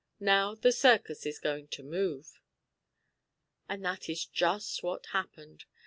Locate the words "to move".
1.67-2.39